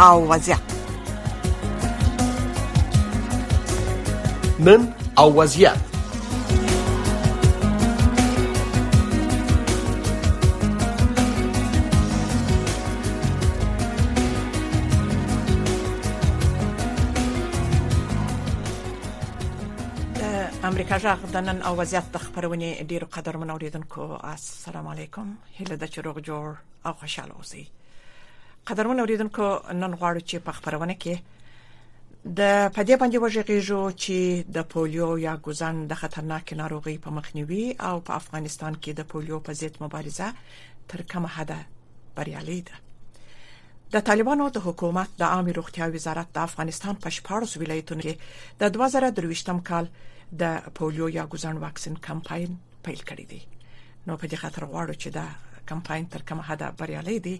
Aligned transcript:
او 0.00 0.28
وضعیت 0.30 0.60
من 4.58 4.94
او 5.18 5.34
وضعیت 5.36 5.76
امریکا 20.64 20.96
جغ 20.98 21.16
د 21.32 21.36
نن 21.36 21.62
او 21.62 21.76
وضعیت 21.76 22.04
د 22.12 22.16
خبرونه 22.18 22.72
ډیرو 22.82 23.06
قدر 23.06 23.36
منوریدونکو 23.36 24.06
السلام 24.22 24.86
علیکم 24.94 25.34
هله 25.58 25.76
د 25.76 25.84
چروغ 25.96 26.18
جوړ 26.18 26.54
او 26.86 26.92
خوشاله 26.92 27.34
اوسئ 27.34 27.64
قدرمن 28.66 29.00
اوریدونکو 29.00 29.42
نن 29.82 29.92
غواړو 30.00 30.20
چې 30.30 30.36
په 30.46 30.52
خبرونه 30.56 30.94
کې 31.02 31.14
د 32.38 32.40
پدې 32.74 32.94
باندې 33.02 33.18
وژغېجو 33.24 33.82
چې 34.04 34.16
د 34.56 34.66
پولیو 34.72 35.08
یا 35.26 35.34
ګوزن 35.48 35.74
د 35.92 36.00
خطرناک 36.00 36.46
ناروغي 36.62 36.96
په 37.04 37.10
مخنیوي 37.18 37.64
او 37.90 37.96
په 38.08 38.12
افغانستان 38.22 38.74
کې 38.82 38.90
د 38.98 39.08
پولیو 39.12 39.38
په 39.48 39.52
ضد 39.60 39.74
مبارزه 39.84 40.28
تر 40.94 40.98
کومه 41.14 41.30
حده 41.36 41.60
بریالي 42.18 42.58
ده 42.72 42.76
د 43.94 44.06
طالبانو 44.10 44.44
د 44.58 44.66
حکومت 44.66 45.08
د 45.22 45.26
عامه 45.32 45.52
روغتیا 45.62 45.84
وزارت 45.96 46.28
د 46.34 46.38
افغانستان 46.48 46.94
په 47.06 47.18
شپږ 47.18 47.42
ولایتونو 47.64 48.02
کې 48.06 48.14
د 48.62 48.78
2023م 48.80 49.58
کال 49.72 49.84
د 50.44 50.62
پولیو 50.80 51.06
یا 51.18 51.24
ګوزن 51.34 51.56
واکسین 51.66 51.94
کمپاین 52.12 52.50
پیل 52.88 53.00
کړی 53.08 53.24
دی 53.34 53.40
نو 54.06 54.12
په 54.20 54.26
دې 54.30 54.36
خاطر 54.46 54.62
غواړو 54.70 54.94
چې 55.02 55.10
دا 55.20 55.26
کمپاین 55.68 56.06
تر 56.10 56.20
کومه 56.28 56.42
حدا 56.48 56.68
بریالي 56.78 57.18
دي 57.26 57.36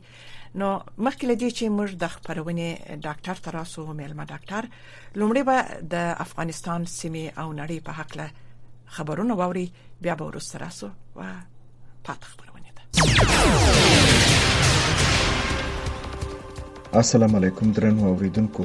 نو 0.63 0.69
مخکې 1.07 1.27
لدی 1.31 1.49
چې 1.57 1.65
موږ 1.77 1.91
د 2.03 2.05
خبرونه 2.15 2.67
ډاکټر 3.07 3.37
تراسو 3.47 3.81
مېلمه 3.99 4.25
ډاکټر 4.33 4.63
لومړی 5.23 5.43
به 5.51 5.57
د 5.95 6.05
افغانستان 6.27 6.81
سیمې 6.99 7.25
او 7.43 7.49
نړۍ 7.61 7.79
په 7.91 7.95
حق 8.01 8.11
له 8.23 8.27
خبرونه 8.99 9.35
ووري 9.43 9.67
بیا 10.07 10.15
به 10.23 10.29
ورسره 10.31 10.53
تراسو 10.59 10.87
و 11.19 11.21
پات 12.09 12.23
خبرونه 12.33 12.69
ده 12.79 12.85
السلام 17.05 17.33
علیکم 17.41 17.67
درنو 17.79 18.03
اوریدونکو 18.11 18.63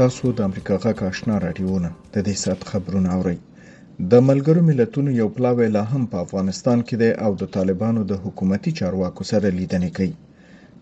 تاسو 0.00 0.24
د 0.40 0.42
امریکا 0.48 0.74
غاښ 0.82 0.98
آشنا 1.12 1.36
رادیو 1.46 1.74
نه 1.86 1.90
د 2.14 2.24
دې 2.28 2.34
سات 2.46 2.60
خبرونه 2.72 3.08
اورئ 3.20 3.38
د 4.12 4.12
ملګرو 4.28 4.60
ملتونو 4.70 5.10
یو 5.20 5.28
پلاوی 5.36 5.68
لا 5.76 5.84
هم 5.92 6.02
په 6.12 6.16
افغانستان 6.24 6.78
کې 6.86 6.96
دی 7.02 7.10
او 7.24 7.30
د 7.40 7.44
طالبانو 7.56 8.00
د 8.10 8.12
حکومتي 8.24 8.70
چارواکو 8.78 9.22
سره 9.32 9.56
لیدنې 9.58 9.90
کوي 9.96 10.12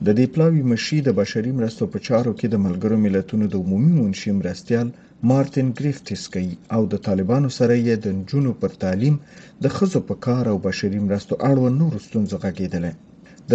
د 0.06 0.08
دې 0.18 0.26
پلاوی 0.34 0.62
مشي 0.70 0.98
د 1.02 1.08
بشري 1.20 1.52
مرستو 1.58 1.84
په 1.92 1.98
چارو 2.06 2.32
کې 2.38 2.46
د 2.50 2.56
ملګرو 2.66 2.96
ملتونو 3.06 3.44
د 3.48 3.54
عمومي 3.62 3.92
منشي 4.00 4.30
مرستيال 4.40 4.86
مارټین 5.30 5.68
ګریفتس 5.78 6.22
کوي 6.34 6.54
او 6.74 6.82
د 6.92 6.94
طالبانو 7.06 7.48
سره 7.58 7.74
یې 7.86 7.94
د 7.98 8.06
نجونو 8.18 8.50
پر 8.60 8.70
تعلیم 8.82 9.16
د 9.62 9.66
خزو 9.74 10.00
په 10.08 10.14
کار 10.26 10.44
او 10.52 10.56
بشري 10.68 10.98
مرستو 11.08 11.34
اړوند 11.50 11.76
نور 11.82 11.92
ستونزې 12.06 12.36
غږېدلې 12.42 12.92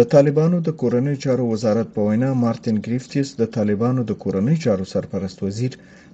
طالبانو 0.14 0.56
د 0.66 0.70
کورنۍ 0.80 1.16
چارو 1.24 1.44
وزارت 1.54 1.88
په 1.96 2.00
وینا 2.08 2.30
مارټین 2.44 2.76
ګریفتیس 2.86 3.28
د 3.40 3.42
طالبانو 3.56 4.00
د 4.06 4.12
کورنۍ 4.22 4.56
چارو 4.64 4.84
سرپرست 4.92 5.38
وزیر 5.46 5.72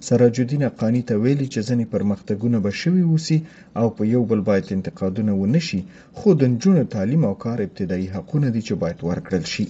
سراج 0.09 0.37
الدین 0.43 0.63
حقانی 0.69 1.03
ته 1.09 1.15
ویلي 1.25 1.47
چې 1.55 1.61
ځنې 1.69 1.87
پرمختګونه 1.95 2.57
به 2.65 2.73
شوي 2.81 3.05
وسی 3.13 3.39
او 3.81 3.87
په 3.97 4.03
یو 4.15 4.23
بل 4.31 4.41
باید 4.49 4.73
انتقادونه 4.77 5.33
ونشي 5.43 5.81
خو 6.19 6.29
د 6.41 6.43
نجونو 6.53 6.83
تعلیم 6.95 7.23
او 7.29 7.35
کار 7.45 7.59
ابتدایي 7.67 8.09
حقونه 8.17 8.49
دي 8.55 8.63
چې 8.69 8.75
باید 8.83 8.99
ورکړل 9.09 9.45
شي 9.53 9.67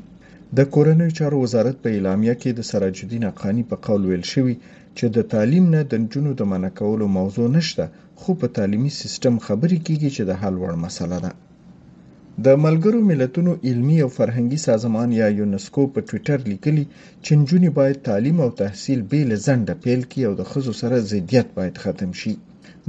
د 0.58 0.58
کورنۍ 0.75 1.10
چارو 1.19 1.37
وزارت 1.44 1.76
په 1.84 1.88
اعلامیه 1.94 2.34
کې 2.41 2.50
د 2.59 2.69
سراج 2.70 2.97
الدین 3.03 3.25
حقانی 3.31 3.62
په 3.70 3.76
قول 3.87 4.03
ویل 4.10 4.25
شوی 4.32 4.54
چې 4.97 5.06
د 5.16 5.28
تعلیم 5.37 5.65
نه 5.76 5.81
د 5.91 6.03
نجونو 6.06 6.31
د 6.41 6.50
منع 6.54 6.70
کولو 6.82 7.06
موضوع 7.19 7.47
نشته 7.59 7.84
خو 8.20 8.31
په 8.41 8.47
تعلیمي 8.56 8.93
سیستم 9.03 9.34
خبرې 9.47 9.78
کیږي 9.87 10.09
چې 10.16 10.22
د 10.31 10.32
حل 10.41 10.54
وړ 10.62 10.75
مسله 10.87 11.16
ده 11.26 11.32
د 12.46 12.48
ملګرو 12.66 12.98
ملتونو 13.10 13.52
علمی 13.68 13.98
او 14.04 14.10
فرهنګي 14.18 14.58
سازمان 14.68 15.08
یا 15.20 15.28
یونسکو 15.40 15.82
په 15.94 16.00
ټوئیټر 16.08 16.38
لیکلی 16.52 16.84
چې 17.24 17.30
نجونې 17.40 17.70
باید 17.78 18.04
تعلیم 18.08 18.36
او 18.44 18.50
تحصیل 18.62 19.00
بې 19.10 19.22
له 19.30 19.36
ځنډه 19.46 19.74
پیل 19.84 20.00
کړي 20.10 20.22
او 20.28 20.32
د 20.40 20.42
ښځو 20.50 20.72
سره 20.80 21.06
ضدیت 21.10 21.46
باید 21.58 21.74
ختم 21.84 22.10
شي 22.20 22.32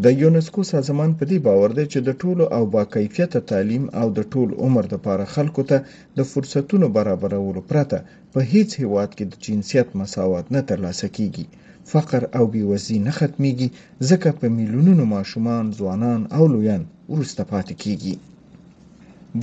د 0.04 0.06
یونسکو 0.22 0.62
سازمان 0.74 1.10
په 1.20 1.24
دې 1.32 1.38
باور 1.48 1.72
دی 1.78 1.86
چې 1.94 2.00
د 2.08 2.10
ټولو 2.22 2.44
او 2.58 2.64
باکیفیته 2.76 3.40
تعلیم 3.52 3.86
او 4.02 4.08
د 4.18 4.20
ټول 4.34 4.50
عمر 4.64 4.86
لپاره 4.94 5.32
خلکو 5.36 5.62
ته 5.70 5.78
د 6.18 6.20
فرصتونو 6.32 6.86
برابرولو 6.98 7.62
پرته 7.72 7.98
په 8.34 8.40
هیڅ 8.52 8.70
هیواد 8.82 9.10
کې 9.18 9.26
د 9.28 9.34
جنسیت 9.46 9.88
مساوات 10.02 10.46
نه 10.56 10.62
ترلاسه 10.70 11.06
کیږي 11.18 11.46
فقر 11.92 12.22
او 12.38 12.44
بیوزلي 12.54 13.00
نه 13.08 13.14
ختميږي 13.20 13.70
ځکه 14.10 14.28
په 14.40 14.46
میلیونونو 14.58 15.04
ماشومان 15.16 15.64
ځوانان 15.80 16.22
او 16.38 16.44
لویان 16.54 16.82
ورسته 17.14 17.44
پاتې 17.54 17.74
کیږي 17.86 18.16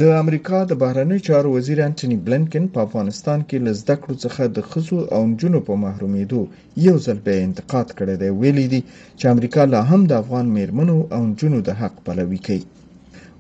د 0.01 0.03
امریکا 0.23 0.59
د 0.67 0.73
بهرنی 0.83 1.19
چارو 1.29 1.49
وزیر 1.57 1.79
انټونی 1.89 2.17
بلنکن 2.27 2.65
په 2.75 2.79
افغانستان 2.87 3.39
کې 3.49 3.57
له 3.67 3.73
زده 3.81 3.95
کړو 4.03 4.15
څخه 4.25 4.43
د 4.47 4.59
خزو 4.69 4.99
او 5.15 5.21
نجونو 5.33 5.59
په 5.67 5.73
محرومېدو 5.85 6.41
یو 6.87 6.97
ځل 7.07 7.19
به 7.27 7.33
انتقاد 7.47 7.89
کړی 7.99 8.15
دی 8.23 8.31
ویلي 8.41 8.67
دی 8.73 8.81
چې 9.19 9.25
امریکا 9.35 9.63
لا 9.73 9.81
هم 9.91 10.01
د 10.07 10.13
افغان 10.23 10.47
میرمنو 10.57 10.97
او 11.15 11.23
نجونو 11.31 11.59
د 11.63 11.71
حق 11.81 11.95
پلوي 12.07 12.39
کوي 12.47 12.63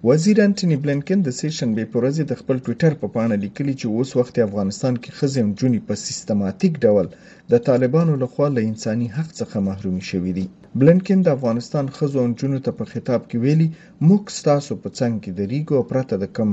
وزیر 0.06 0.38
انټونی 0.46 0.76
بلنکن 0.82 1.18
د 1.22 1.28
سې 1.38 1.48
شنبې 1.58 1.84
په 1.92 1.96
ورځ 2.00 2.16
د 2.26 2.32
خپل 2.40 2.56
ټوئیټر 2.66 2.92
په 3.00 3.00
پا 3.00 3.08
پاڼه 3.14 3.36
لیکلی 3.44 3.74
چې 3.80 3.86
اوس 3.96 4.10
وخت 4.18 4.34
افغانستان 4.48 4.94
کې 5.02 5.10
ښځې 5.18 5.38
او 5.42 5.48
نجونې 5.50 5.80
په 5.88 5.94
سیستماتیک 6.06 6.74
ډول 6.84 7.06
د 7.54 7.64
طالبانو 7.70 8.12
لخوا 8.22 8.48
له 8.56 8.60
انساني 8.70 9.08
حق 9.16 9.28
څخه 9.40 9.64
محروم 9.70 9.98
شوې 10.10 10.32
دي 10.38 10.46
بلنکن 10.84 11.18
د 11.26 11.36
افغانستان 11.40 11.84
ښځو 11.96 12.16
او 12.22 12.26
نجونو 12.34 12.58
ته 12.68 12.76
په 12.78 12.84
خطاب 12.92 13.22
کې 13.28 13.38
ویلي 13.44 13.68
موږ 14.08 14.22
ستاسو 14.38 14.72
په 14.82 14.88
څنګ 14.98 15.14
کې 15.22 15.30
درېږو 15.40 15.72
او 15.78 15.84
پرته 15.92 16.14
د 16.22 16.26
کم 16.40 16.50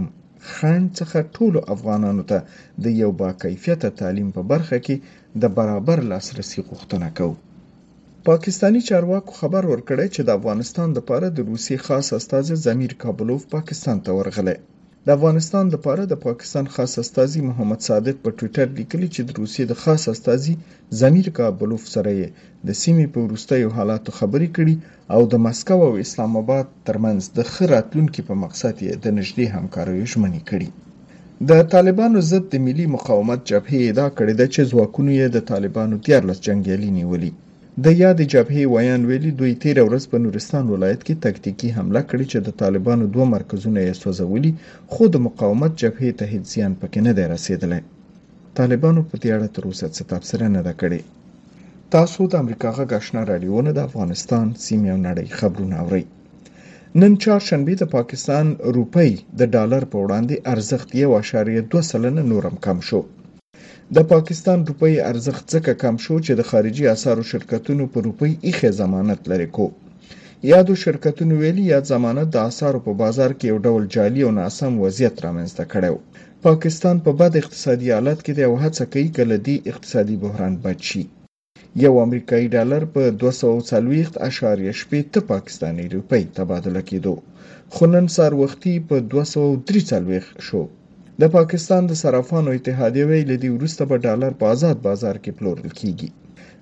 خان 0.52 0.82
څخه 0.98 1.18
ټولو 1.40 1.60
افغانانو 1.76 2.24
ته 2.32 2.40
د 2.84 3.02
یو 3.06 3.12
باکیفیته 3.24 3.88
تعلیم 4.04 4.30
په 4.40 4.52
برخه 4.54 4.78
کې 4.86 4.96
د 5.42 5.58
برابر 5.60 5.98
لاسرسي 6.12 6.60
غوښتنه 6.70 7.08
کوو 7.20 7.36
پاکستاني 8.30 8.80
چارواکو 8.88 9.34
خبر 9.40 9.64
ورکړی 9.72 10.08
چې 10.16 10.22
د 10.28 10.30
افغانستان 10.40 10.90
لپاره 10.98 11.28
د 11.38 11.40
روسي 11.50 11.76
خاص 11.86 12.08
استازي 12.20 12.56
زمیر 12.68 12.92
کابلوف 13.04 13.42
پاکستان 13.56 13.98
ته 14.06 14.10
ورغلی 14.20 14.56
د 15.06 15.08
افغانستان 15.18 15.66
لپاره 15.76 16.04
د 16.08 16.14
پاکستان 16.26 16.66
خاص 16.76 16.94
استازي 17.04 17.40
محمد 17.50 17.82
صادق 17.90 18.16
په 18.24 18.30
ټوئیټر 18.38 18.68
لیکلی 18.80 19.10
چې 19.16 19.22
د 19.28 19.30
روسي 19.42 19.64
د 19.68 19.74
خاص 19.84 20.04
استازي 20.14 20.56
زمیر 21.02 21.28
کابلوف 21.40 21.84
سره 21.96 22.12
یې 22.20 22.28
د 22.68 22.80
سیمې 22.82 23.06
په 23.14 23.20
وروستیو 23.26 23.70
حالاتو 23.78 24.16
خبرې 24.20 24.50
کړي 24.58 24.76
او 25.16 25.22
د 25.34 25.44
مسکو 25.46 25.78
او 25.90 25.94
اسلام 26.06 26.34
آباد 26.44 26.74
ترمنځ 26.90 27.22
د 27.38 27.40
خراتلونکو 27.54 28.28
په 28.30 28.36
مقصد 28.46 28.76
یې 28.86 28.92
د 29.04 29.06
نږدې 29.20 29.46
همکاریو 29.56 30.10
ژمنې 30.14 30.42
کړي 30.50 30.70
د 31.50 31.64
طالبانو 31.76 32.18
ضد 32.32 32.46
د 32.54 32.66
ملي 32.68 32.86
مقاومت 32.96 33.40
جبهې 33.50 33.80
ادعا 33.94 34.10
کړې 34.18 34.34
ده 34.40 34.46
چې 34.54 34.62
ځواکونه 34.72 35.12
یې 35.20 35.28
د 35.36 35.38
طالبانو 35.52 35.96
13 36.10 36.46
جنگیالي 36.48 36.92
نیولي 37.02 37.34
د 37.84 37.88
یادې 38.04 38.24
جبهې 38.34 38.64
ویان 38.74 39.02
ویلي 39.10 39.32
دوی 39.40 39.54
تیره 39.64 39.82
ورځ 39.88 40.04
په 40.12 40.18
نورستان 40.26 40.66
ولایت 40.74 41.02
کې 41.08 41.22
تکتیکی 41.26 41.70
حمله 41.78 42.02
کړې 42.10 42.26
چې 42.32 42.40
د 42.42 42.50
طالبانو 42.62 43.04
دوه 43.14 43.26
مرکزونه 43.36 43.80
یې 43.88 43.98
سوځولي 44.02 44.52
خو 44.92 45.04
د 45.10 45.16
مقاومت 45.28 45.72
جبهې 45.82 46.12
ته 46.20 46.26
هیڅ 46.34 46.46
زیان 46.54 46.74
پکې 46.82 47.00
نه 47.08 47.12
دی 47.18 47.26
رسیدلی 47.34 47.82
طالبانو 48.58 49.02
په 49.10 49.16
دې 49.22 49.30
اړه 49.38 49.48
تر 49.56 49.64
اوسه 49.70 49.88
څه 49.96 50.02
تبصره 50.12 50.48
نه 50.56 50.62
ده 50.68 50.74
کړې 50.82 51.02
تاسو 51.94 52.20
د 52.28 52.34
امریکا 52.44 52.70
غږ 52.78 52.90
آشنا 53.00 53.22
راډیو 53.32 53.58
نه 53.68 53.72
د 53.78 53.80
افغانستان 53.90 54.46
سیمې 54.66 54.90
او 54.94 55.00
نړۍ 55.08 55.28
خبرونه 55.40 55.76
اورئ 55.84 56.06
نن 57.02 57.12
چهارشنبه 57.24 57.74
د 57.80 57.84
پاکستان 57.98 58.46
روپی 58.76 59.12
د 59.40 59.42
ډالر 59.56 59.84
په 59.92 59.98
وړاندې 60.04 60.36
ارزښت 60.54 60.90
1.2 61.68 61.84
سلنه 61.92 62.22
نورم 62.32 62.56
کم 62.66 62.78
شو 62.90 63.02
د 63.96 64.04
پاکستان 64.14 64.60
روپی 64.70 64.94
ارزښت 65.12 65.44
ځکه 65.54 65.72
کم 65.82 65.96
شو 66.04 66.16
چې 66.26 66.32
د 66.36 66.42
خارجي 66.50 66.86
اسارو 66.96 67.24
شرکتونو 67.32 67.84
په 67.94 67.98
روپی 68.08 68.32
ایخه 68.48 68.70
ضمانت 68.82 69.22
لري 69.32 69.50
کو 69.56 69.66
یادو 70.52 70.74
شرکتونو 70.84 71.34
ویلي 71.42 71.66
یا 71.74 71.80
ضمانت 71.92 72.28
د 72.32 72.38
اسارو 72.50 72.80
په 72.86 72.92
بازار 73.02 73.32
کې 73.38 73.46
یو 73.52 73.58
ډول 73.66 73.84
جالي 73.96 74.22
او 74.28 74.32
ناسم 74.40 74.74
وضعیت 74.84 75.16
رامنځته 75.26 75.64
کړو 75.74 75.96
پاکستان 76.48 76.96
په 77.06 77.12
پا 77.14 77.18
بد 77.20 77.34
اقتصادي 77.42 77.88
حالت 77.96 78.20
کې 78.26 78.32
د 78.36 78.40
یو 78.48 78.54
هڅه 78.64 78.84
کوي 78.94 79.10
کله 79.18 79.38
دی 79.48 79.56
اقتصادي 79.72 80.16
بحران 80.24 80.54
بچ 80.64 80.80
شي 80.90 81.04
یو 81.86 81.94
امریکایي 82.06 82.48
ډالر 82.56 82.82
په 82.96 83.02
240.8 83.24 85.22
پاکستانی 85.32 85.86
روپی 85.96 86.24
تبادله 86.38 86.82
کیدو 86.90 87.16
خو 87.74 87.84
نن 87.94 88.06
سار 88.16 88.32
وختي 88.44 88.74
په 88.90 88.96
233 89.14 90.48
شو 90.48 90.64
د 91.22 91.24
پاکستان 91.38 91.82
د 91.88 91.94
صرافانو 92.04 92.50
اتحادیه 92.58 93.06
ویل 93.10 93.32
دي 93.44 93.50
وروسته 93.58 93.82
به 93.90 93.96
ډالر 94.06 94.32
په 94.40 94.46
آزاد 94.54 94.78
بازار 94.88 95.16
کې 95.24 95.36
پلورل 95.38 95.70
کیږي 95.80 96.10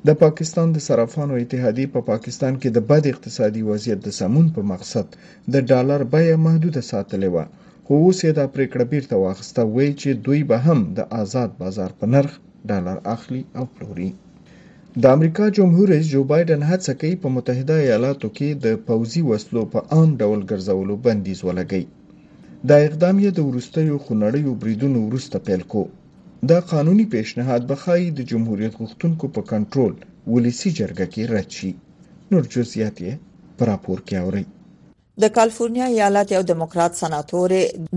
د 0.07 0.09
پاکستان 0.23 0.67
د 0.73 0.77
صرافانو 0.87 1.33
اتحادیه 1.43 1.93
په 1.95 1.99
پاکستان 2.11 2.53
کې 2.61 2.69
د 2.71 2.79
بد 2.89 3.03
اقتصادي 3.13 3.61
وضعیت 3.69 3.99
د 4.03 4.09
سمون 4.19 4.47
په 4.55 4.61
مقصد 4.71 5.07
د 5.53 5.55
ډالر 5.69 6.01
بیه 6.13 6.35
محدود 6.45 6.75
ساتلې 6.91 7.29
و 7.33 7.37
خو 7.85 7.93
اوس 8.03 8.17
یې 8.25 8.31
دا 8.39 8.45
پریکړه 8.55 8.83
بیرته 8.93 9.15
واخیسته 9.25 9.61
وایي 9.75 9.91
چې 10.01 10.09
دوی 10.25 10.41
به 10.49 10.57
هم 10.67 10.79
د 10.97 10.99
آزاد 11.21 11.49
بازار 11.61 11.91
په 11.99 12.05
نرخ 12.13 12.31
ډالر 12.69 12.97
اخلي 13.15 13.41
او 13.59 13.65
پلوري 13.73 14.09
د 15.01 15.03
امریکا 15.15 15.45
جمهور 15.57 15.85
رئیس 15.93 16.07
جو 16.13 16.21
بایدن 16.33 16.61
هڅه 16.71 16.91
کوي 17.01 17.15
په 17.23 17.27
متحده 17.35 17.75
ایالاتو 17.85 18.27
کې 18.37 18.49
د 18.65 18.67
پوځي 18.87 19.21
وسلو 19.31 19.61
په 19.73 19.79
عام 19.95 20.09
ډول 20.21 20.39
ګرځولو 20.51 20.93
بندیز 21.05 21.39
ولګوي 21.47 21.85
دا 22.69 22.75
اقدام 22.87 23.15
یې 23.25 23.31
د 23.33 23.39
ورستیو 23.49 23.97
خونړیو 24.03 24.59
بریدونو 24.61 24.99
وروسته 25.07 25.37
پیل 25.47 25.61
کو 25.71 25.81
دا 26.49 26.59
قانوني 26.71 27.05
پیشنهاد 27.13 27.61
بخای 27.71 28.01
د 28.13 28.19
جمهوریت 28.31 28.73
غوښتونکو 28.81 29.25
په 29.35 29.41
کنټرول 29.51 29.93
ولسی 30.33 30.69
جرګه 30.79 31.05
کې 31.13 31.21
رد 31.33 31.49
شي 31.57 31.71
نور 32.31 32.43
جزئیات 32.53 32.95
یې 33.05 33.13
پر 33.57 33.65
راپور 33.71 33.99
کې 34.07 34.15
اوري 34.23 34.43
د 35.21 35.29
کالیفورنیا 35.33 35.85
ایالت 35.87 36.31
یو 36.31 36.41
دیموکرات 36.41 36.93
سناتور 37.01 37.49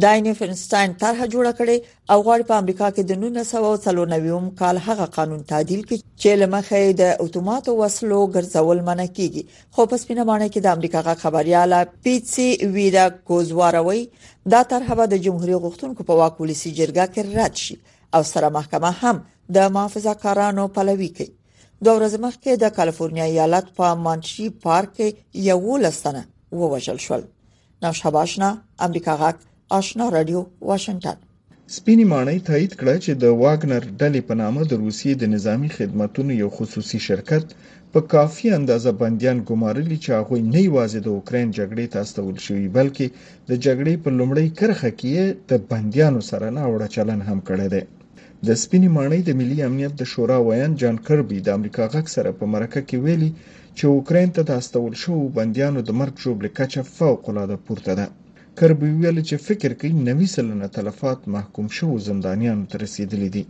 دایني 0.03 0.33
فنستاین 0.41 0.93
طرح 1.03 1.19
جوړ 1.35 1.47
کړي 1.59 1.77
او 2.13 2.17
غواړي 2.27 2.45
په 2.51 2.55
امریکا 2.63 2.89
کې 2.95 3.03
د 3.11 3.13
1990 3.45 4.51
کال 4.61 4.77
هغه 4.89 5.07
قانون 5.17 5.41
تعدیل 5.53 5.81
کړي 5.89 5.99
چې 6.21 6.31
لمخې 6.43 6.83
د 7.01 7.15
اتومات 7.27 7.65
وسلو 7.81 8.19
ګرځول 8.35 8.79
منع 8.91 9.09
کیږي 9.17 9.43
خو 9.75 9.81
په 9.95 10.05
سپینه 10.05 10.25
باندې 10.31 10.49
کې 10.53 10.61
د 10.69 10.79
امریکا 10.79 11.01
غا 11.09 11.15
خبرياله 11.23 11.81
پیچي 12.09 12.49
ویرا 12.77 13.07
کوزواروي 13.33 14.03
دا 14.59 14.63
طرحه 14.75 14.95
به 15.01 15.05
د 15.17 15.25
جمهوریت 15.31 15.61
غوښتونکو 15.65 16.03
په 16.13 16.23
واک 16.23 16.35
ولسی 16.47 16.71
جرګه 16.83 17.05
کې 17.13 17.23
رد 17.41 17.55
شي 17.67 17.75
او 18.15 18.23
سره 18.35 18.49
محکمه 18.61 18.93
هم 19.01 19.17
د 19.61 19.75
محافظه 19.81 20.13
کارانو 20.29 20.65
پلوي 20.79 21.11
کوي 21.17 21.31
دوه 21.85 21.95
ورځې 21.97 22.21
مخکې 22.31 22.53
د 22.65 22.79
کالیفورنیا 22.81 23.27
ایالت 23.35 23.67
په 23.77 23.87
مانشي 24.07 24.47
پارک 24.65 24.91
کې 24.99 25.53
یو 25.53 25.77
لسنه 25.89 26.23
ووژل 26.61 26.97
شول 27.07 27.21
نوشابه 27.83 28.19
آشنا 28.25 28.51
امریکا 28.87 29.15
غاک 29.21 29.37
آشنا 29.79 30.07
رادیو 30.15 30.41
واشنگټن 30.71 31.17
سپینې 31.77 32.05
مانۍ 32.13 32.39
تایید 32.49 32.73
کړه 32.81 32.95
چې 33.05 33.13
د 33.23 33.25
واګنر 33.43 33.83
ډلې 34.01 34.21
په 34.29 34.35
نامه 34.41 34.63
د 34.69 34.73
روسیې 34.85 35.13
د 35.17 35.25
نظامی 35.35 35.69
خدماتو 35.77 36.23
یو 36.43 36.49
خصوصي 36.57 36.99
شرکت 37.09 37.45
په 37.93 38.01
کافي 38.13 38.47
اندازه 38.59 38.91
بنديان 39.03 39.39
ګمارلي 39.49 39.99
چې 40.05 40.11
هغه 40.19 40.37
نه 40.55 40.61
یوازې 40.69 40.99
د 41.03 41.09
اوکرين 41.17 41.49
جګړې 41.59 41.85
تاستول 41.97 42.37
شوی 42.47 42.67
بلکې 42.79 43.07
د 43.49 43.53
جګړې 43.65 43.95
په 44.05 44.11
لومړی 44.19 44.49
کرخه 44.59 44.91
کې 45.01 45.15
د 45.51 45.67
بنديانو 45.71 46.21
سره 46.31 46.47
نه 46.57 46.63
وړ 46.71 46.83
چلن 46.97 47.21
هم 47.29 47.39
کړی 47.49 47.67
دی 47.75 47.83
د 48.47 48.49
سپینې 48.63 48.89
مانۍ 48.97 49.21
د 49.27 49.31
ملي 49.41 49.59
امنیت 49.69 49.93
د 49.99 50.03
شورا 50.13 50.39
ویان 50.47 50.73
جان 50.83 50.97
کربي 51.07 51.39
د 51.43 51.49
امریکا 51.59 51.85
غک 51.93 52.07
سره 52.17 52.31
په 52.39 52.45
مرکه 52.55 52.81
کې 52.89 52.97
ویلي 53.05 53.31
چې 53.79 53.85
اوکرين 53.97 54.31
ته 54.37 54.43
د 54.49 54.51
استول 54.61 54.93
شوو 55.03 55.33
بنديانو 55.39 55.81
د 55.85 55.91
مرګ 56.01 56.15
ژوبل 56.25 56.45
کچه 56.59 56.81
فوق 56.99 57.23
العاده 57.33 57.57
پورته 57.67 57.93
ده 57.99 58.07
کربی 58.59 58.91
ویل 59.01 59.19
چې 59.29 59.37
فکر 59.49 59.71
کوي 59.81 59.93
نوې 60.09 60.29
سلنه 60.35 60.69
تلفات 60.77 61.21
محکوم 61.35 61.67
شوو 61.79 61.97
زندانیانو 62.09 62.65
ته 62.71 62.77
رسیدلې 62.85 63.31
دي 63.35 63.45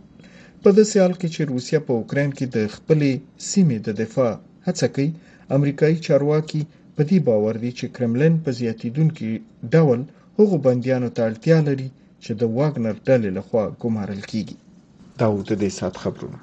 په 0.63 0.69
داسې 0.77 0.95
حال 1.03 1.13
کې 1.19 1.27
چې 1.35 1.49
روسیا 1.53 1.79
په 1.89 1.93
اوکرين 1.99 2.31
کې 2.37 2.45
د 2.55 2.57
خپلې 2.75 3.11
سیمې 3.51 3.77
د 3.85 3.89
دفاع 4.01 4.33
هڅه 4.67 4.85
کوي 4.95 5.09
امریکایي 5.57 5.97
چارواکي 6.07 6.61
په 6.95 7.01
دې 7.09 7.19
باور 7.29 7.55
دي 7.63 7.71
چې 7.79 7.85
کرملین 7.95 8.35
په 8.47 8.57
زیاتیدونکو 8.59 9.27
ډول 9.75 9.99
هغو 10.41 10.55
بنديانو 10.67 11.09
ته 11.15 11.21
اړتیا 11.29 11.57
لري 11.69 11.87
چې 12.23 12.31
د 12.41 12.51
واګنر 12.57 12.95
ډلې 13.07 13.29
لخوا 13.37 13.63
ګمارل 13.85 14.21
کیږي 14.31 14.55
دا 15.23 15.27
وته 15.37 15.53
د 15.63 15.73
سات 15.79 15.95
خبرونه 16.03 16.39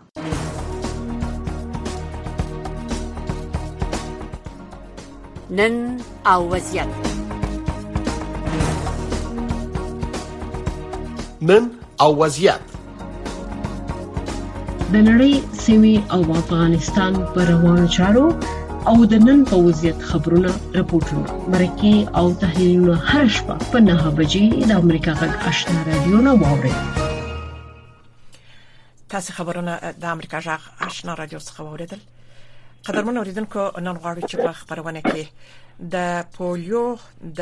نن 5.57 5.97
او 6.27 6.55
وضعیت 6.55 6.87
نن 11.51 11.71
او 12.01 12.17
وضعیت 12.25 12.61
د 14.93 14.97
نړۍ 15.09 15.35
سیمې 15.65 16.03
او 16.15 16.21
افغانستان 16.41 17.13
پر 17.37 17.45
روانو 17.53 17.87
چارو 17.97 18.25
او 18.93 18.97
د 19.13 19.23
نن 19.27 19.45
په 19.51 19.57
وضعیت 19.69 20.03
خبرونه 20.11 20.53
راپورټونه 20.79 21.53
مرکه 21.57 22.23
او 22.23 22.35
تحلیلونه 22.41 22.97
هر 23.13 23.29
شپه 23.37 23.71
په 23.75 23.85
9 23.87 24.09
بجې 24.09 24.73
د 24.73 24.83
امریکا 24.87 25.15
غږ 25.21 25.53
آشنا 25.53 25.85
رادیو 25.91 26.25
نه 26.27 26.35
واوري 26.43 26.75
تاسو 29.15 29.39
خبرونه 29.39 29.79
د 30.07 30.11
امریکا 30.17 30.43
غږ 30.49 30.91
آشنا 30.91 31.15
رادیو 31.15 31.41
څخه 31.41 31.61
واوریدل 31.69 32.03
قدرمن 32.87 33.17
اوریدونکو 33.17 33.61
نن 33.87 33.95
غواړم 34.03 34.25
چې 34.31 34.37
په 34.45 34.51
خبرونه 34.61 35.01
کې 35.11 35.23
د 35.93 35.95
پولیو 36.37 36.87
د 37.39 37.41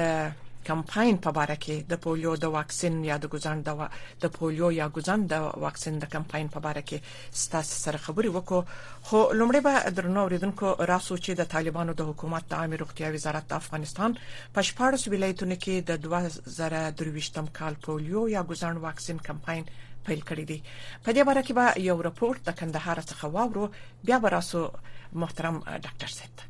کمپاین 0.69 1.17
په 1.25 1.33
اړه 1.43 1.55
کې 1.65 1.87
د 1.93 1.99
پولیو 2.05 2.33
د 2.43 2.53
واکسین 2.57 2.99
یا 3.09 3.17
د 3.23 3.31
ګزان 3.35 3.59
د 3.69 3.81
د 4.25 4.33
پولیو 4.37 4.69
یا 4.81 4.87
ګزان 4.97 5.21
د 5.33 5.47
واکسین 5.65 5.95
د 6.03 6.11
کمپاین 6.15 6.47
په 6.55 6.61
اړه 6.71 6.83
کې 6.89 7.39
ستاسو 7.45 7.73
سره 7.85 8.03
خبرې 8.07 8.31
وکړو 8.33 8.61
خو 9.09 9.19
لومړی 9.39 9.61
به 9.67 9.75
درنو 9.97 10.21
اوریدونکو 10.25 10.67
راسو 10.93 11.15
چې 11.25 11.33
د 11.41 11.51
طالبانو 11.55 11.93
د 12.01 12.11
حکومت 12.11 12.43
د 12.51 12.61
عامه 12.61 12.77
روغتیا 12.85 13.09
وزارت 13.17 13.45
د 13.49 13.53
افغانستان 13.63 14.11
په 14.55 14.61
شپږ 14.69 14.93
ولایتونو 15.15 15.57
کې 15.63 15.75
د 15.89 15.93
2023م 16.07 17.51
کال 17.59 17.75
پولیو 17.89 18.21
یا 18.35 18.43
ګزان 18.53 18.77
واکسین 18.87 19.19
کمپاین 19.31 19.65
پیل 20.07 20.21
کړی 20.31 20.45
دی 20.51 20.59
په 21.05 21.09
دې 21.15 21.23
اړه 21.33 21.43
کې 21.47 21.53
به 21.59 21.83
یو 21.89 21.97
راپور 22.11 22.41
د 22.49 22.59
کندهار 22.63 22.99
څخه 23.11 23.35
واورو 23.37 23.67
بیا 24.11 24.19
به 24.25 24.35
راسو 24.39 24.63
محترم 25.23 25.61
ډاکټر 25.69 26.17
سید 26.21 26.49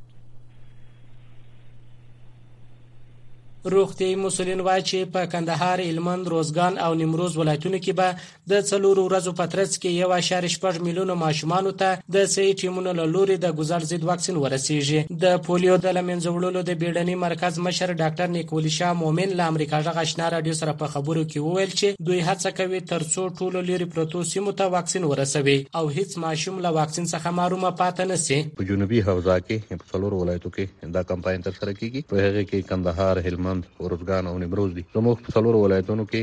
روغتي 3.70 4.14
مسولین 4.19 4.61
وایي 4.61 4.82
چې 4.85 5.12
په 5.14 5.26
کندهار، 5.32 5.81
هلمند، 5.81 6.26
روزګان 6.29 6.79
او 6.85 6.94
نیمروز 6.94 7.37
ولایتونو 7.37 7.79
کې 7.79 7.93
به 7.99 8.14
د 8.53 8.62
څلورو 8.70 9.03
ورځو 9.09 9.32
په 9.41 9.47
ترڅ 9.53 9.76
کې 9.82 10.49
1.6 10.70 10.81
میلیونه 10.87 11.14
ماشومان 11.20 11.69
ته 11.82 11.99
د 12.17 12.26
صحي 12.32 12.55
ټیمونو 12.62 12.94
له 13.00 13.05
لوري 13.12 13.37
د 13.44 13.53
ګزار 13.61 13.85
ضد 13.91 14.05
واکسین 14.11 14.37
ورسیږي. 14.37 15.03
د 15.25 15.38
پولیو 15.47 15.76
د 15.85 15.94
لمنځوړلو 15.99 16.62
د 16.70 16.79
بیړني 16.82 17.14
مرکز 17.26 17.59
مشر 17.67 17.93
ډاکټر 18.03 18.29
نیکولی 18.38 18.70
شاه 18.79 18.97
مومن 19.05 19.35
له 19.41 19.47
امریکا 19.53 19.81
ژغ 19.88 20.03
آشنا 20.05 20.32
رادیو 20.37 20.59
سره 20.62 20.73
په 20.82 20.87
خبرو 20.97 21.23
کې 21.29 21.37
وویل 21.47 21.73
چې 21.79 22.05
دوی 22.09 22.20
هڅه 22.31 22.53
کوي 22.59 22.81
ترڅو 22.94 23.29
ټولو 23.41 23.64
لري 23.70 23.88
پروتو 23.94 24.25
سیمو 24.32 24.56
ته 24.62 24.75
واکسین 24.76 25.05
ورسوي 25.12 25.56
او 25.81 25.85
هیڅ 26.00 26.17
ماشوم 26.26 26.59
له 26.67 26.75
واکسین 26.81 27.06
څخه 27.14 27.38
محروم 27.41 27.69
پاتې 27.70 28.12
نشي. 28.12 28.41
په 28.59 28.69
جنوبي 28.73 29.00
حوزه 29.11 29.38
کې 29.47 29.79
په 29.79 29.93
څلورو 29.94 30.20
ولایتو 30.25 30.55
کې 30.56 30.93
دا 30.99 31.03
کمپاین 31.14 31.43
تر 31.49 31.59
سره 31.62 31.73
کیږي. 31.81 32.06
په 32.12 32.23
هغه 32.26 32.44
کې 32.44 32.69
کندهار، 32.75 33.25
هلمند 33.29 33.50
ماشومان 33.52 33.60
ورزګان 33.87 34.25
او 34.30 34.37
نیمروز 34.42 34.71
دي 34.76 34.82
زموږ 34.97 35.16
په 35.25 35.28
څلور 35.37 35.54
ولایتونو 35.61 36.04
کې 36.12 36.23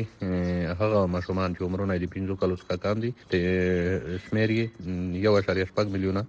هغه 0.81 0.99
ماشومان 1.15 1.49
چې 1.55 1.61
عمرونه 1.67 1.91
د 2.01 2.05
15 2.13 2.39
کالو 2.41 2.55
څخه 2.61 2.75
کم 2.83 2.95
دي 3.03 3.11
شمیر 4.25 4.49
یې 4.57 4.65
1.5 5.51 5.93
میلیونه 5.95 6.21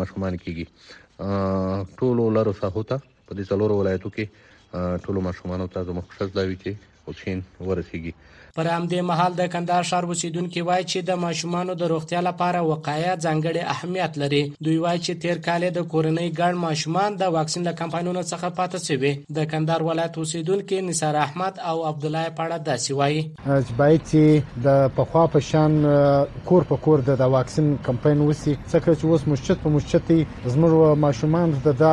ماشومان 0.00 0.34
کېږي 0.44 0.66
ټول 1.98 2.16
لارو 2.36 2.52
ساحوته 2.62 2.96
په 3.26 3.32
دې 3.36 3.44
څلور 3.50 3.70
ولایتو 3.80 4.08
کې 4.16 4.24
ټول 5.04 5.16
ماشومان 5.28 5.60
ته 5.74 5.78
زموږ 5.88 6.04
ښځه 6.16 6.32
دا 6.38 6.44
وی 6.48 6.56
چې 6.64 6.70
اوسین 7.08 7.38
ورسیږي 7.68 8.12
پر 8.56 8.66
همدې 8.72 9.00
مهال 9.08 9.34
د 9.38 9.48
کندهار 9.52 9.82
ښار 9.88 10.04
اوسیدونکي 10.12 10.60
وایي 10.68 10.84
چې 10.90 10.98
د 11.08 11.18
ماشومانو 11.24 11.72
د 11.80 11.90
روغتیا 11.92 12.20
لپاره 12.28 12.60
وقایه 12.70 13.12
ځانګړي 13.24 13.62
اهمیت 13.74 14.12
لري 14.22 14.38
دوی 14.68 14.76
وایي 14.84 15.00
چې 15.04 15.12
تیر 15.24 15.38
کال 15.46 15.62
د 15.76 15.80
کورنۍ 15.94 16.28
ګڼ 16.40 16.54
ماشومان 16.66 17.18
د 17.22 17.32
واکسین 17.36 17.62
له 17.68 17.72
کمپاینونو 17.80 18.22
څخه 18.32 18.46
پاتې 18.60 18.78
شوي 18.90 19.10
د 19.38 19.46
کندهار 19.50 19.80
ولایت 19.88 20.16
اوسیدونکي 20.22 20.78
نثار 20.88 21.14
احمد 21.24 21.54
او 21.72 21.74
عبد 21.90 22.04
الله 22.08 22.24
پاړه 22.38 22.58
داسې 22.70 23.02
وایي 23.02 23.66
چې 23.66 23.78
باید 23.82 24.00
چې 24.06 24.64
د 24.68 24.96
پخوا 25.00 25.26
په 25.36 25.44
شان 25.50 25.76
کور 26.50 26.66
په 26.72 26.80
کور 26.88 27.04
د 27.10 27.22
واکسین 27.36 27.70
کمپاین 27.90 28.24
وسی 28.30 28.56
څکه 28.56 29.00
چې 29.00 29.04
اوس 29.16 29.28
مشت 29.32 29.62
په 29.66 29.74
مشتي 29.76 30.18
زموږ 30.46 30.96
ماشومان 31.04 31.54
د 31.68 31.78
دا 31.84 31.92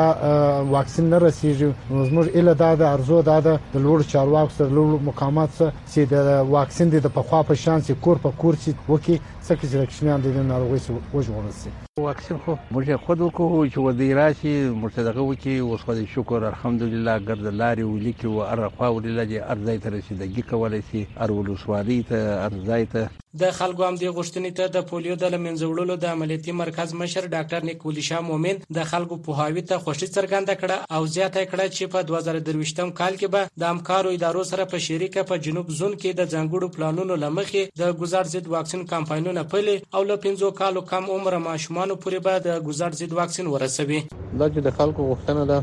واکسین 0.77 1.11
نه 1.17 1.21
رسیږي 1.27 1.99
زموږ 2.13 2.41
اله 2.41 2.61
دا 2.65 2.73
د 2.85 2.89
ارزو 2.95 3.21
دا 3.33 3.37
د 3.51 3.59
لوړ 3.75 4.09
چارواکو 4.15 4.57
سره 4.61 4.71
لوړ 4.81 5.07
مقامات 5.11 5.59
سره 5.61 5.71
چې 5.93 6.09
د 6.15 6.41
واکسین 6.55 6.87
دی 6.93 6.99
د 7.03 7.07
پخوا 7.17 7.39
په 7.49 7.53
شان 7.63 7.79
سي 7.85 7.93
کور 8.03 8.17
په 8.23 8.29
کور 8.41 8.53
سي 8.63 8.71
وکي 8.91 9.15
څه 9.47 9.55
چې 9.61 9.77
کوچنیان 9.87 10.21
د 10.25 10.43
ناروغۍ 10.49 10.77
سره 10.83 11.17
وژغورل 11.17 11.55
شي 11.61 11.71
واکسین 12.03 12.37
خو 12.43 12.53
موږ 12.75 12.91
خود 13.07 13.23
وکړو 13.23 13.65
چې 13.71 13.81
ودی 13.87 14.05
راشي 14.19 14.53
مرتدغه 14.83 15.25
وکي 15.31 15.55
او 15.65 15.75
خدای 15.81 16.05
شکر 16.13 16.45
الحمدلله 16.51 17.15
ګرد 17.25 17.51
لارې 17.61 17.89
ولیکي 17.89 18.29
او 18.29 18.39
ارخوا 18.51 18.89
ولله 18.93 19.43
ارزای 19.55 19.81
ته 19.83 19.91
رسیدګي 19.97 20.45
کولای 20.53 20.79
شي 20.91 21.01
ار 21.25 21.33
ولسوالي 21.39 21.97
ته 22.13 22.31
ارزای 22.45 22.87
ته 22.95 23.11
د 23.41 23.51
خلکو 23.57 23.85
هم 23.89 23.95
د 24.03 24.15
غشتنې 24.15 24.57
ته 24.61 24.71
د 24.77 24.87
پولیو 24.89 25.17
د 25.25 25.31
لمنځوړلو 25.35 25.99
د 26.05 26.15
عملیاتي 26.15 26.55
مرکز 26.61 26.95
مشر 27.03 27.27
ډاکټر 27.35 27.69
نیکولی 27.69 28.05
شاه 28.09 28.25
مومن 28.31 28.59
د 28.79 28.89
خلکو 28.93 29.19
په 29.27 29.43
هاوی 29.43 29.63
ته 29.73 29.83
خوشی 29.85 30.09
څرګنده 30.09 30.59
کړه 30.63 30.99
او 30.99 31.11
زیاته 31.17 31.43
کړه 31.51 31.77
چې 31.77 31.93
په 31.95 32.07
2023م 32.13 32.95
کال 33.01 33.19
کې 33.21 33.35
به 33.35 33.63
د 33.65 33.71
همکارو 33.75 34.15
ادارو 34.17 34.43
سره 34.53 34.69
په 34.73 34.83
شریکه 34.89 35.27
په 35.33 35.41
جنوب 35.49 35.71
زون 35.81 35.95
کې 36.01 36.19
د 36.19 36.33
ځنګړو 36.33 36.75
پلانونو 36.77 37.21
لمخې 37.23 37.79
د 37.83 37.97
گزار 38.03 38.33
ضد 38.35 38.51
واکسین 38.57 38.85
کمپاینونه 38.95 39.32
واکسینونه 39.39 39.43
پلي 39.51 39.81
او 39.93 40.03
له 40.03 40.15
50 40.15 40.51
کالو 40.57 40.81
کم 40.93 41.05
عمر 41.09 41.37
ماشومان 41.49 41.93
پورې 42.03 42.19
به 42.23 42.39
د 42.45 42.57
ګزړ 42.67 42.89
ضد 42.99 43.13
واکسین 43.19 43.47
ورسوي 43.47 43.99
دا 44.39 44.47
چې 44.53 44.59
د 44.67 44.71
خلکو 44.77 45.01
غوښتنه 45.09 45.43
ده 45.51 45.59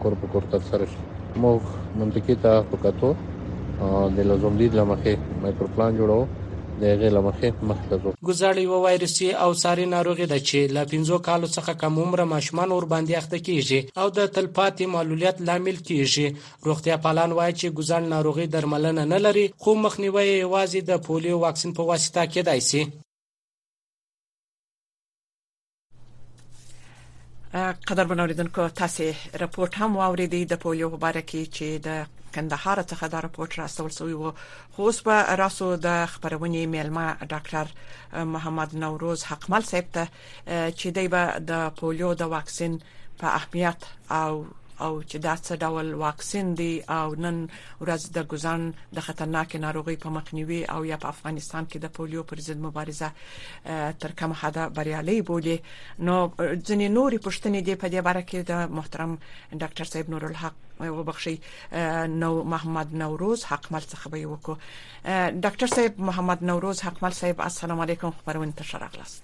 کور 0.04 0.18
په 0.20 0.26
کور 0.34 0.48
تر 0.54 0.86
شي 0.92 1.00
موږ 1.44 2.02
منطقي 2.02 2.34
ته 2.46 2.62
وکړو 2.72 4.10
د 4.18 4.30
لزوم 4.30 4.56
دي 4.60 4.66
لمخه 4.78 5.16
مایکرو 5.42 5.68
پلان 5.74 5.96
جوړو 6.00 6.20
د 6.80 6.84
هغې 6.92 7.08
له 7.16 7.20
مخې 7.28 7.48
مخته 7.70 7.94
ځو 8.02 8.10
ګزاړه 8.28 8.60
یو 8.68 8.76
وایرسي 8.86 9.28
او 9.44 9.50
ساري 9.62 9.84
ناروغي 9.96 10.26
ده 10.32 10.38
چې 10.48 10.58
له 10.74 10.82
15 10.92 11.26
کالو 11.28 11.48
څخه 11.56 11.70
کم 11.82 11.94
عمر 12.02 12.20
ماشومان 12.34 12.68
ور 12.72 12.86
باندې 12.92 13.12
اخته 13.20 13.38
کیږي 13.48 13.80
او 14.00 14.06
د 14.18 14.20
تلپاتې 14.36 14.84
معلولیت 14.94 15.36
لامل 15.48 15.76
کیږي 15.88 16.26
روغتیا 16.68 16.96
پالان 17.04 17.30
وایي 17.38 17.54
چې 17.60 17.66
ګزاړه 17.80 18.06
ناروغي 18.16 18.46
درملنه 18.54 19.04
نه 19.12 19.18
لري 19.24 19.44
خو 19.62 19.70
مخنیوي 19.84 20.26
یوازې 20.44 20.80
د 20.90 21.02
پولیو 21.06 21.36
واکسین 21.44 21.70
په 21.78 21.82
واسطه 21.90 22.22
کېدای 22.32 22.60
شي 22.70 22.82
قدر 27.88 28.04
بنوریدونکو 28.10 28.62
تاسو 28.80 29.04
راپورټ 29.40 29.72
هم 29.80 29.90
واوریدئ 30.00 30.42
د 30.52 30.60
پولیو 30.64 30.88
مبارکي 30.96 31.42
چې 31.56 31.66
د 31.86 32.19
کندهار 32.34 32.78
څخه 32.90 33.04
دا 33.12 33.18
راپورټ 33.26 33.50
راستول 33.62 33.90
شوی 33.98 34.14
و 34.22 34.30
خو 34.72 34.80
اوس 34.88 34.98
به 35.06 35.16
راسو 35.42 35.68
د 35.86 35.88
خبرونې 36.12 36.62
میلمه 36.74 37.04
ډاکټر 37.32 37.66
محمد 38.34 38.70
نوروز 38.84 39.20
حقمل 39.30 39.62
صاحب 39.72 39.88
ته 39.96 40.04
چې 40.78 40.88
دی 40.96 41.06
به 41.12 41.22
د 41.50 41.66
پولیو 41.80 42.10
د 42.20 42.32
واکسین 42.34 42.72
په 43.20 43.26
اهمیت 43.38 43.80
او 44.20 44.32
او 44.86 44.94
چې 45.10 45.16
دا 45.26 45.34
څه 45.44 45.52
ډول 45.64 45.88
واکسین 46.04 46.46
دی 46.60 46.72
او 46.98 47.08
نن 47.24 47.36
ورځ 47.82 48.02
د 48.16 48.28
ګزان 48.32 48.62
د 48.96 49.06
خطرناک 49.08 49.50
ناروغي 49.64 49.96
په 50.04 50.08
مخنیوي 50.16 50.60
او 50.74 50.80
یا 50.90 50.96
په 51.04 51.08
افغانستان 51.14 51.64
کې 51.70 51.78
د 51.84 51.92
پولیو 51.98 52.26
پر 52.30 52.38
ضد 52.46 52.58
مبارزه 52.66 53.08
تر 54.04 54.10
کومه 54.22 54.36
حده 54.42 54.62
بریالي 54.80 55.18
بولی 55.30 55.56
نو 56.06 56.16
ځنې 56.66 56.86
نوري 56.96 57.18
پښتنې 57.26 57.60
دی 57.66 57.74
په 57.80 57.86
دې 57.92 58.00
باره 58.08 58.22
کې 58.32 58.38
د 58.52 58.76
محترم 58.80 59.12
ډاکټر 59.62 59.86
صاحب 59.92 60.06
نور 60.16 60.24
الحق 60.30 60.56
وبخشي 60.98 61.36
نو 62.20 62.30
محمد 62.52 62.88
نوروز 63.02 63.40
حقمل 63.54 63.84
څخه 63.92 64.06
به 64.14 64.20
وکړو 64.36 64.56
ډاکټر 65.46 65.68
صاحب 65.78 65.94
محمد 66.10 66.38
نوروز 66.52 66.78
حقمل 66.90 67.12
صاحب 67.24 67.38
السلام 67.48 67.78
علیکم 67.88 68.10
خبرونه 68.20 68.52
تشرغ 68.62 68.94
لست 69.02 69.22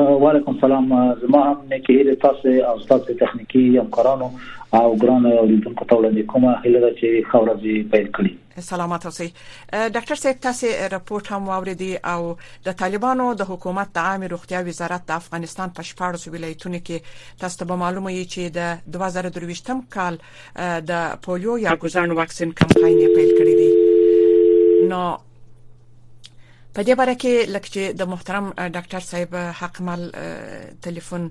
وعلیکم 0.00 0.60
سلام 0.60 1.14
زما 1.14 1.44
هم 1.44 1.56
نیکه 1.72 1.92
هیله 1.92 2.14
تاسو 2.14 2.48
او 2.48 2.78
تاسو 2.80 3.12
ټکنیکی 3.18 3.78
همکارانو 3.78 4.30
او 4.78 4.96
ګران 4.98 5.26
اوریدونکو 5.26 5.84
ته 5.84 5.96
وړاندې 5.96 6.22
کومه 6.32 6.54
هیله 6.64 6.80
ده 6.84 6.90
چې 6.94 7.30
خورځي 7.30 7.74
پیل 7.92 8.08
کړي 8.16 8.62
سلامات 8.68 9.04
اوسئ 9.10 9.28
ډاکټر 9.94 10.18
صاحب 10.22 10.40
تاسو 10.46 10.66
راپورټ 10.94 11.30
هم 11.32 11.46
واوریدي 11.50 11.90
او 12.12 12.34
د 12.68 12.72
طالبانو 12.80 13.28
د 13.42 13.48
حکومت 13.52 13.92
د 13.94 14.00
عامه 14.10 14.30
روغتیا 14.34 14.62
وزارت 14.70 15.06
د 15.06 15.12
افغانستان 15.20 15.74
په 15.78 15.82
شپږو 15.90 16.32
ولایتونو 16.34 16.80
کې 16.88 17.38
تاسو 17.44 17.60
ته 17.62 17.78
معلومه 17.84 18.16
یي 18.16 18.24
چې 18.32 18.42
د 18.58 18.96
2023م 18.96 19.84
کال 19.98 20.18
د 20.92 21.06
پولیو 21.28 21.60
یا 21.66 21.76
ګزان 21.86 22.16
واکسین 22.22 22.56
کمپاین 22.62 22.98
پیل 22.98 23.30
کړی 23.38 23.54
دی 23.62 24.90
نو 24.94 25.04
په 26.76 26.80
دې 26.86 26.94
باره 27.00 27.14
کې 27.22 27.32
لکه 27.54 27.68
چې 27.74 27.82
د 28.00 28.08
محترم 28.12 28.46
ډاکټر 28.76 29.02
صاحب 29.10 29.32
حقمل 29.60 30.00
ټلیفون 30.86 31.22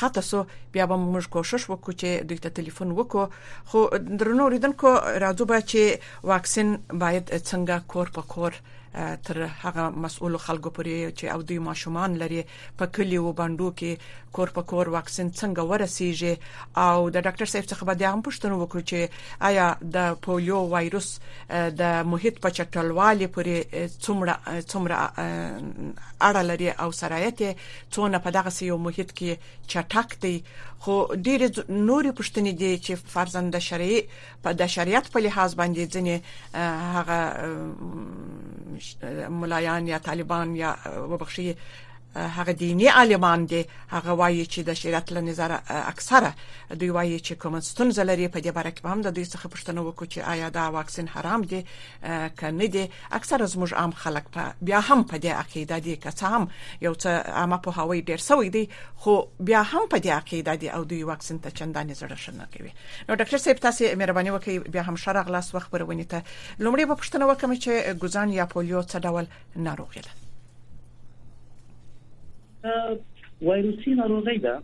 قطع 0.00 0.22
سو 0.30 0.38
بیا 0.74 0.84
به 0.90 0.96
موږ 1.12 1.24
کوشش 1.36 1.62
وکړو 1.70 1.94
چې 2.00 2.08
دوی 2.28 2.38
ته 2.46 2.54
ټلیفون 2.58 2.88
وکړو 2.94 3.24
خو 3.68 3.78
درنو 4.22 4.48
ریدونکو 4.54 4.88
راځو 5.24 5.44
به 5.52 5.58
چې 5.70 5.82
واکسین 6.32 6.68
باید 7.04 7.24
څنګه 7.50 7.74
کور 7.94 8.06
په 8.18 8.22
کور 8.34 8.52
تر 8.94 9.48
هغه 9.62 9.88
مسؤل 10.02 10.36
خلکو 10.44 10.70
پورې 10.78 11.12
چې 11.18 11.26
او 11.34 11.42
دوی 11.42 11.58
ماشومان 11.66 12.16
لري 12.22 12.40
په 12.78 12.86
کلی 12.96 13.16
او 13.24 13.32
باندو 13.40 13.68
کې 13.80 14.18
کور 14.38 14.50
په 14.56 14.62
کور 14.72 14.88
واکسین 14.94 15.30
څنګه 15.30 15.62
ورسیږي 15.70 16.80
او 16.86 17.10
د 17.16 17.22
ډاکټر 17.26 17.50
صاحب 17.52 17.68
څخه 17.70 17.84
به 17.90 18.00
د 18.00 18.14
هم 18.14 18.22
پوښتنه 18.28 18.56
وکړو 18.62 18.88
چې 18.92 19.44
آیا 19.50 19.68
د 19.96 20.20
پولیو 20.28 20.58
وایروس 20.74 21.10
د 21.82 22.10
محیط 22.14 22.40
په 22.46 22.56
چټلوالي 22.58 23.28
پورې 23.36 23.86
څومره 24.06 24.58
څومره 24.72 25.04
اړه 25.20 26.42
لري 26.50 26.70
او 26.70 26.90
سرایت 27.02 27.42
څونه 27.94 28.18
په 28.26 28.36
دغه 28.38 28.50
سیو 28.58 28.78
محیط 28.88 29.14
کې 29.22 29.54
چټک 29.74 30.18
دی 30.26 30.34
خو 30.84 30.94
ډېر 31.14 31.70
نورې 31.70 32.18
پښتنې 32.18 32.52
دي 32.60 32.72
چې 32.84 33.12
فرزند 33.14 33.58
شریعي 33.70 34.00
په 34.44 34.52
د 34.60 34.68
شریعت 34.76 35.10
په 35.16 35.24
لحاظ 35.26 35.54
باندې 35.60 35.90
ځنې 35.94 36.16
هغه 36.94 37.18
ملایان 39.40 39.86
یا 39.90 39.98
طالبان 40.06 40.48
یا 40.60 40.70
وبخښي 41.10 41.54
هغه 42.16 42.52
دینی 42.52 42.88
عالمان 42.88 43.46
دي 43.46 43.64
هغه 43.88 44.10
وایي 44.12 44.44
چې 44.52 44.58
د 44.58 44.70
شریعت 44.80 45.06
له 45.14 45.20
نظر 45.20 45.50
اکثره 45.92 46.34
دوی 46.80 46.90
وایي 46.90 47.18
چې 47.26 47.32
کوم 47.42 47.60
ستونزې 47.60 48.00
لري 48.10 48.28
په 48.28 48.40
دې 48.40 48.50
باره 48.50 48.70
کې 48.70 48.82
هم 48.84 49.00
د 49.02 49.08
دوی 49.16 49.24
څخه 49.24 49.48
پوښتنه 49.54 49.78
وکړو 49.86 50.06
چې 50.14 50.18
آیا 50.18 50.48
دا 50.50 50.66
واکسین 50.70 51.08
حرام 51.08 51.40
دي 51.42 51.66
کنه 52.40 52.66
دي 52.66 52.90
اکثره 53.12 53.46
زموږ 53.46 53.72
عام 53.72 53.90
خلک 53.92 54.24
په 54.36 54.54
بیا 54.62 54.80
هم 54.80 55.04
په 55.04 55.16
دې 55.18 55.26
عقیده 55.26 55.78
دي 55.78 55.96
که 55.96 56.10
څه 56.10 56.22
هم 56.22 56.48
یو 56.80 56.94
څه 56.94 57.06
عامه 57.40 57.56
په 57.56 57.70
هوای 57.70 58.02
ډیر 58.02 58.16
سوی 58.18 58.48
دي 58.50 58.68
خو 58.96 59.22
بیا 59.40 59.62
هم 59.62 59.82
په 59.90 59.98
دې 59.98 60.06
عقیده 60.10 60.54
دي 60.54 60.68
او 60.70 60.84
دوی 60.84 61.02
واکسین 61.04 61.38
ته 61.40 61.50
چندانې 61.50 61.94
زړه 62.00 62.14
شنه 62.14 62.46
کوي 62.56 62.72
نو 63.08 63.14
ډاکټر 63.16 63.36
صاحب 63.36 63.56
تاسو 63.56 63.96
مهرباني 63.96 64.30
وکړئ 64.30 64.68
بیا 64.74 64.82
هم 64.82 64.96
شرغ 64.96 65.28
لاس 65.30 65.54
وخت 65.54 65.70
پرونی 65.70 66.04
ته 66.04 66.22
لومړی 66.60 66.84
په 66.90 66.94
پوښتنه 66.94 67.22
وکم 67.30 67.54
چې 67.54 67.94
ګوزان 68.04 68.28
یا 68.38 68.46
پولیو 68.46 68.82
څه 68.82 68.96
ډول 69.00 69.26
ناروغي 69.56 70.00
ده 70.00 70.10
وایروسي 72.66 73.94
ناروغي 74.00 74.36
ده 74.46 74.54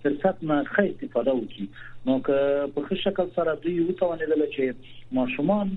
فرصت 0.03 0.39
نه 0.45 0.57
ښه 0.73 0.85
استفاده 0.91 1.33
وکړي 1.41 1.67
نو 2.09 2.17
که 2.27 2.39
په 2.77 2.85
ښه 2.87 3.01
شکل 3.05 3.29
سره 3.37 3.55
دوی 3.67 3.75
وتوانیدل 3.91 4.45
چې 4.57 5.15
ماشومان 5.19 5.75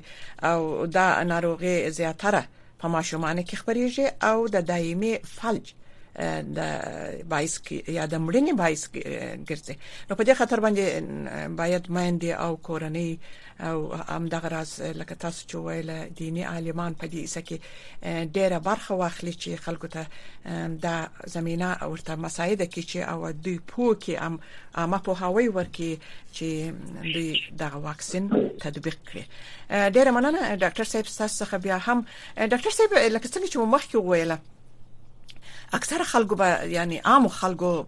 او 0.50 0.58
دا 0.96 1.06
ناروغي 1.32 1.74
زیاتره 1.98 2.42
په 2.80 2.86
ماشومان 2.94 3.36
کې 3.48 3.58
خبريږي 3.60 4.06
او 4.30 4.36
د 4.54 4.56
دایمي 4.72 5.14
فلج 5.36 5.66
د 6.58 6.60
بایس 7.32 7.54
کې 7.66 7.76
یا 7.98 8.04
د 8.12 8.20
مړینې 8.26 8.54
بایس 8.60 8.82
ګرځي 9.48 9.76
نو 10.08 10.12
په 10.18 10.24
دې 10.28 10.34
خاطر 10.40 10.58
باندې 10.64 10.86
باید 11.60 11.84
ماندې 11.96 12.30
او 12.44 12.50
کورنۍ 12.68 13.10
او 13.68 13.76
هم 14.10 14.22
دغه 14.34 14.48
راز 14.54 14.70
لکه 15.00 15.14
تاسو 15.24 15.40
چې 15.50 15.56
ویل 15.66 15.90
دینی 16.20 16.44
عالمان 16.52 16.92
په 17.00 17.06
دې 17.12 17.22
سکه 17.34 17.56
ډیره 18.36 18.58
برخه 18.68 18.92
واخلي 19.02 19.34
چې 19.42 19.50
خلکو 19.64 19.88
ته 19.94 20.02
د 20.84 20.86
زمينه 21.36 21.68
او 21.82 21.88
ورته 21.92 22.14
مساعده 22.24 22.66
کې 22.72 22.82
چې 22.90 22.98
او 23.12 23.18
دوی 23.44 23.58
پوه 23.70 23.94
کې 24.04 24.14
هم 24.24 24.34
ما 24.92 24.98
په 25.06 25.12
هواي 25.22 25.48
ورکی 25.58 25.92
چې 26.36 26.48
دوی 27.14 27.30
دغه 27.62 27.78
واکسین 27.88 28.24
تطبیق 28.62 28.96
کړي 29.08 29.24
ډیره 29.96 30.10
مننه 30.16 30.40
ډاکټر 30.62 30.86
صاحب 30.94 31.06
تاسو 31.18 31.36
څخه 31.44 31.56
بیا 31.66 31.76
هم 31.86 31.98
ډاکټر 32.52 32.72
صاحب 32.78 32.92
لکه 33.14 33.28
څنګه 33.32 33.48
چې 33.52 33.58
مخکې 33.74 33.98
ویله 34.10 34.38
اکثر 35.72 36.02
خلکو 36.04 36.34
به 36.34 36.66
یعنی 36.70 36.96
عام 36.98 37.28
خلکو 37.28 37.84